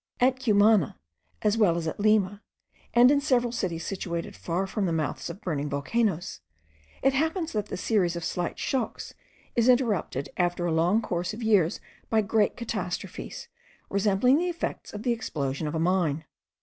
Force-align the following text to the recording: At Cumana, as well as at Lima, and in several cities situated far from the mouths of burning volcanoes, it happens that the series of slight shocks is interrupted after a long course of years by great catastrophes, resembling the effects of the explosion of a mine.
At 0.19 0.39
Cumana, 0.39 0.97
as 1.43 1.59
well 1.59 1.77
as 1.77 1.87
at 1.87 1.99
Lima, 1.99 2.41
and 2.91 3.11
in 3.11 3.21
several 3.21 3.51
cities 3.51 3.85
situated 3.85 4.35
far 4.35 4.65
from 4.65 4.87
the 4.87 4.91
mouths 4.91 5.29
of 5.29 5.41
burning 5.41 5.69
volcanoes, 5.69 6.39
it 7.03 7.13
happens 7.13 7.51
that 7.51 7.67
the 7.67 7.77
series 7.77 8.15
of 8.15 8.25
slight 8.25 8.57
shocks 8.57 9.13
is 9.55 9.69
interrupted 9.69 10.29
after 10.37 10.65
a 10.65 10.71
long 10.73 11.03
course 11.03 11.35
of 11.35 11.43
years 11.43 11.79
by 12.09 12.21
great 12.21 12.57
catastrophes, 12.57 13.47
resembling 13.91 14.39
the 14.39 14.49
effects 14.49 14.91
of 14.91 15.03
the 15.03 15.11
explosion 15.13 15.67
of 15.67 15.75
a 15.75 15.79
mine. 15.79 16.25